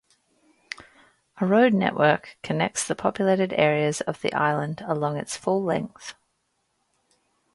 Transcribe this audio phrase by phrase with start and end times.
[1.39, 6.15] A road network connects the populated areas of the island, along its full length.